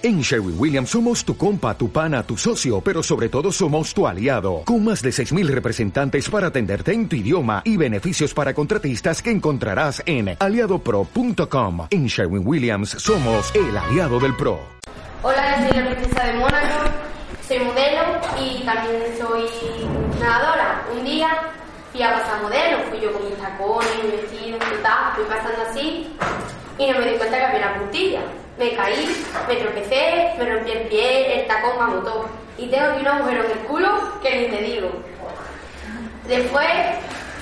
[0.00, 4.06] En Sherwin Williams somos tu compa, tu pana, tu socio, pero sobre todo somos tu
[4.06, 9.20] aliado, con más de 6.000 representantes para atenderte en tu idioma y beneficios para contratistas
[9.20, 11.88] que encontrarás en aliadopro.com.
[11.90, 14.60] En Sherwin Williams somos el aliado del PRO.
[15.24, 16.90] Hola, soy la princesa de Mónaco,
[17.48, 18.02] soy modelo
[18.40, 19.46] y también soy
[20.20, 20.86] nadadora.
[20.96, 21.28] Un día
[21.90, 25.60] fui a pasar modelo, fui yo con mis tacones, mi vestido, y tal, fui pasando
[25.68, 26.06] así
[26.78, 28.20] y no me di cuenta que había una puntilla.
[28.58, 32.28] Me caí, me tropecé, me rompí el pie, el tacón me agotó.
[32.56, 34.90] Y tengo aquí un agujero en el culo que ni te digo.
[36.26, 36.68] Después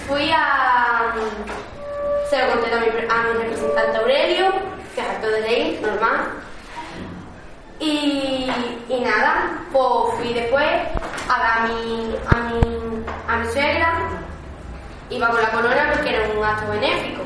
[0.07, 1.15] fui a...
[2.29, 4.53] Se lo conté a mi, a mi representante Aurelio,
[4.95, 6.29] que es acto de ley, normal.
[7.79, 8.51] Y,
[8.89, 10.67] y nada, pues fui después
[11.29, 13.93] a a mi, a mi, a mi suegra,
[15.11, 17.23] iba con la corona porque era un acto benéfico.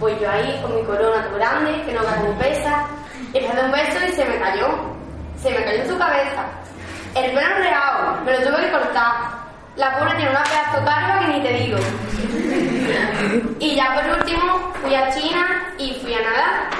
[0.00, 2.86] Pues yo ahí con mi corona tan grande, que no me pesa,
[3.32, 4.68] y me dio un beso y se me cayó.
[5.42, 6.44] Se me cayó en su cabeza.
[7.14, 9.14] El pelo enredado, me lo tuve que cortar.
[9.76, 11.78] La pobre tiene una pedazo carga que ni te digo.
[13.58, 16.70] Y ya por último fui a China y fui a nadar.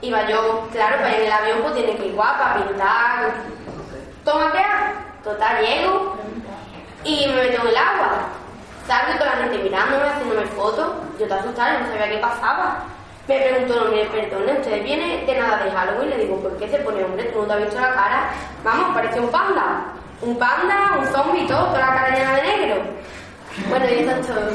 [0.00, 3.32] Iba yo, claro, para ir en el avión pues tiene que ir guapa, pintar.
[4.24, 4.62] Toma que
[5.22, 6.16] Total, llego
[7.04, 8.26] y me meto en el agua.
[8.88, 10.94] Salgo y toda la gente mirándome, haciéndome fotos.
[11.20, 12.82] Yo te asustada, no sabía qué pasaba.
[13.32, 16.10] Me preguntó, mire, perdone, ¿usted viene de nada de Halloween?
[16.10, 17.24] Le digo, ¿por qué se pone hombre?
[17.32, 18.30] ¿Tú no te has visto la cara?
[18.62, 19.84] Vamos, parece un panda.
[20.20, 22.82] Un panda, un zombie, todo, toda la cara llena de negro.
[23.70, 24.50] Bueno, y eso es todo.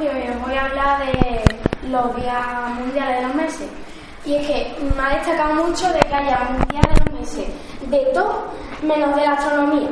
[0.00, 2.46] y os voy a hablar de los días
[2.78, 3.68] mundiales de los meses.
[4.24, 7.48] Y es que me ha destacado mucho de que haya un día de los meses
[7.82, 8.46] de todo
[8.82, 9.88] menos de la astronomía.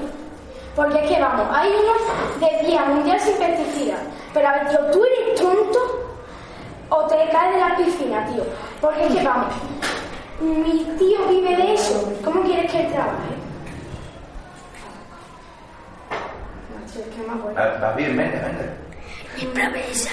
[0.79, 3.99] Porque es que vamos, hay unos de día mundial sin pesticidas.
[4.33, 5.81] Pero a ver, tío, tú eres tonto
[6.89, 8.45] o te caes de la piscina, tío.
[8.81, 9.53] Porque es que vamos,
[10.41, 12.13] mi tío vive de eso.
[12.25, 13.35] ¿Cómo quieres que él trabaje?
[16.73, 17.83] Macho, es que me acuerdo.
[17.83, 18.71] Va bien, vente, vente.
[19.37, 20.13] Improvisa.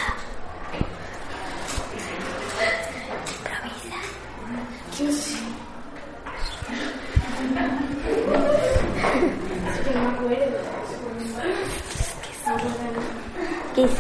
[4.98, 5.38] Yo sí.
[9.68, 10.55] Es que no me acuerdo.
[13.86, 13.98] Hola,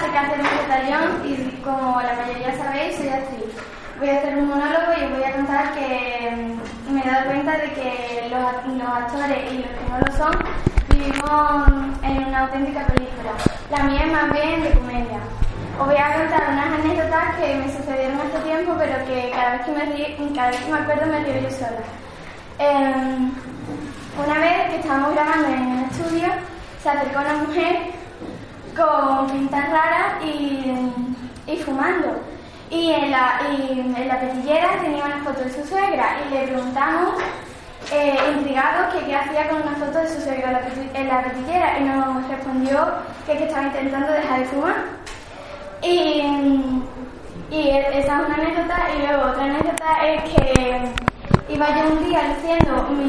[0.00, 3.44] soy Cáceres Vegetarión y como la mayoría sabéis, soy actriz.
[4.00, 6.58] Voy a hacer un monólogo y os voy a contar que
[6.88, 10.16] mm, me he dado cuenta de que los, los actores y los que no lo
[10.16, 10.36] son
[10.90, 13.30] vivimos en una auténtica película.
[13.70, 15.20] La mía es más bien de comedia.
[15.78, 19.60] Os voy a contar unas anécdotas que me sucedieron hace tiempo, pero que cada vez
[19.64, 21.82] que me, cada vez que me acuerdo me río yo sola.
[22.58, 23.30] Em,
[24.18, 26.26] una vez que estábamos grabando en el estudio,
[26.82, 27.76] se acercó una mujer
[28.76, 30.72] con pintas raras y,
[31.46, 32.22] y fumando.
[32.70, 36.48] Y en, la, y en la petillera tenía una foto de su suegra y le
[36.48, 37.14] preguntamos,
[37.92, 40.60] eh, intrigados, que qué hacía con una foto de su suegra
[40.92, 42.84] en la petillera y nos respondió
[43.26, 44.98] que, que estaba intentando dejar de fumar.
[45.82, 46.22] Y,
[47.50, 50.44] y esa es una anécdota y luego otra anécdota es que
[51.48, 53.04] iba yo un día luciendo mi,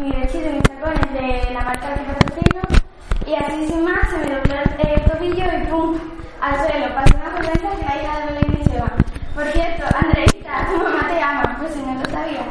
[0.00, 2.82] mi vestido y mis tacones de la marca que patrocino
[3.26, 5.98] y así sin más se me dobló el, tobillo y pum,
[6.40, 6.94] al suelo.
[6.94, 8.90] Pasé una vergüenza que la hija de Belén y Seba.
[9.34, 12.44] Por cierto, Andreita, tu mamá te ama, pues si no lo sabía.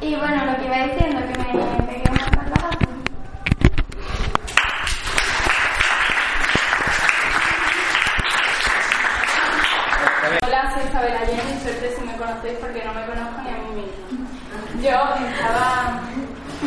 [0.00, 2.78] Y bueno, lo que iba diciendo, que me pegué una patadazo.
[10.46, 13.70] Hola, soy Isabel Allende, suerte si me conocéis porque no me conozco ni a mí
[13.80, 14.20] misma.
[14.84, 16.02] Yo estaba.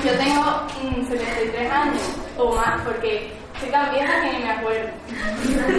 [0.04, 0.44] Yo tengo
[0.82, 2.02] mm, 73 años
[2.38, 4.90] o más porque soy tan vieja que ni me acuerdo.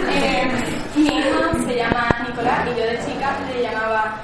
[0.09, 0.47] Eh,
[0.95, 4.15] mi hijo se llama Nicolás y yo de chica le llamaba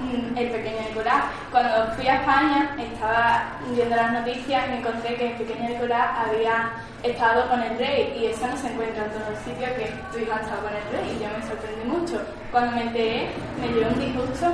[0.00, 1.24] mm, el pequeño Nicolás.
[1.50, 6.10] Cuando fui a España estaba viendo las noticias y me encontré que el pequeño Nicolás
[6.26, 6.72] había
[7.02, 10.18] estado con el rey y eso no se encuentra en todos los sitios que tu
[10.18, 12.22] hija ha estado con el rey y yo me sorprendí mucho.
[12.50, 13.28] Cuando me enteré
[13.60, 14.52] me dio un disgusto.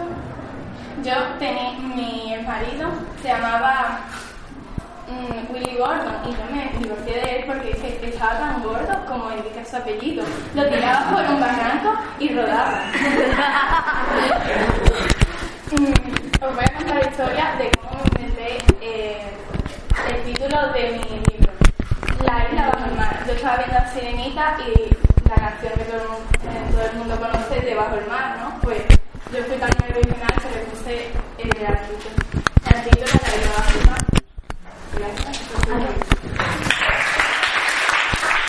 [1.03, 2.91] Yo tenía, mi marido
[3.23, 4.01] se llamaba
[5.09, 9.07] mm, Willy Gordon y yo me divorcié de él porque es que estaba tan gordo
[9.07, 10.25] como indica su apellido.
[10.55, 12.83] Lo tiraba por un barranco y rodaba.
[15.73, 19.23] os voy a contar la historia de cómo me inventé eh,
[20.09, 21.53] el título de mi libro.
[22.25, 23.25] La isla bajo el mar.
[23.25, 27.61] Yo estaba viendo a Sirenita y la canción que todo, eh, todo el mundo conoce
[27.61, 28.61] de Bajo el Mar, ¿no?
[28.63, 28.83] Pues
[29.33, 32.17] yo fui tan original que le puse eh, el título.
[32.67, 34.01] El título de La isla bajo el mar.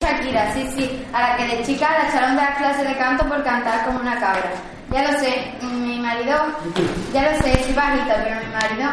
[0.02, 3.28] Shakira, sí, sí, a la que de chica la echaron de las clases de canto
[3.28, 4.52] por cantar como una cabra.
[4.90, 6.38] Ya lo sé, mmm, marido,
[7.14, 8.92] ya lo sé, soy bajita, pero mi marido,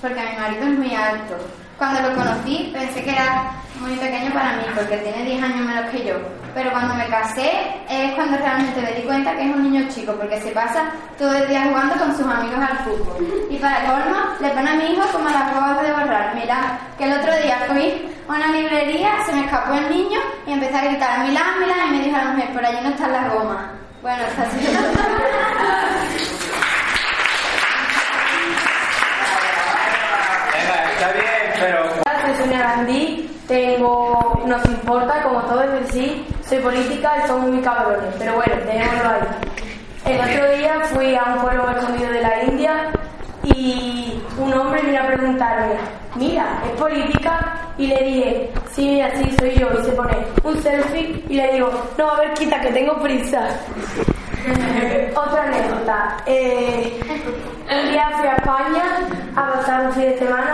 [0.00, 1.34] porque mi marido es muy alto.
[1.76, 5.90] Cuando lo conocí pensé que era muy pequeño para mí, porque tiene 10 años menos
[5.90, 6.14] que yo.
[6.54, 7.50] Pero cuando me casé
[7.88, 11.34] es cuando realmente me di cuenta que es un niño chico, porque se pasa todo
[11.34, 13.46] el día jugando con sus amigos al fútbol.
[13.50, 16.34] Y para colmo, le pone a mi hijo como las bobas de borrar.
[16.34, 20.52] Mirad, que el otro día fui a una librería, se me escapó el niño y
[20.52, 23.32] empecé a gritar, Milán, Milán, y me dijo la mujer, por allí no están las
[23.32, 23.70] gomas.
[24.02, 24.66] Bueno, está así.
[31.60, 31.84] pero
[32.22, 37.60] Soy Sonia Gandhi, tengo, nos importa, como todo es decir, soy política y somos muy
[37.60, 39.50] cabrones, pero bueno, dejémoslo ahí.
[40.06, 42.90] El otro día fui a un pueblo escondido de la India
[43.44, 45.74] y un hombre vino a preguntarme,
[46.16, 47.56] mira, ¿es política?
[47.76, 49.68] Y le dije, sí, mira, sí, soy yo.
[49.78, 53.48] Y se pone un selfie y le digo, no, a ver, quita, que tengo prisa.
[55.14, 56.16] Otra anécdota.
[56.26, 57.00] Eh,
[57.70, 58.84] un día fui a España
[59.36, 60.49] a pasar un fin de semana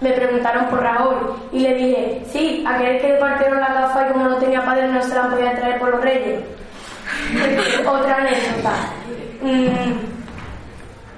[0.00, 1.16] me preguntaron por Rajoy
[1.52, 4.64] y le dije, sí, a querer que le partieron la gafa y como no tenía
[4.64, 6.40] padre no se la podía traer por los reyes.
[7.86, 8.72] Otra anécdota.
[9.42, 10.16] Mm,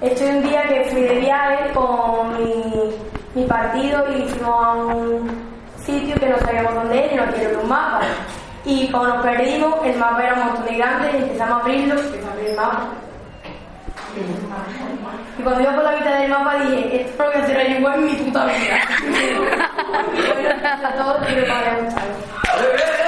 [0.01, 2.95] Estoy un día que fui de viaje con mi,
[3.35, 5.29] mi partido y fuimos a un
[5.75, 7.99] sitio que no sabíamos dónde ir y nos dieron un mapa.
[8.63, 11.99] Y como nos perdimos, el mapa era un montón de grande y empezamos a abrirlo
[11.99, 12.85] empezamos a abrir el mapa.
[15.37, 17.99] Y cuando iba por la mitad del mapa dije, esto lo voy a hacer igual
[17.99, 18.79] en mi puta vida.
[20.13, 22.98] y bueno, a todos y me paré mucho.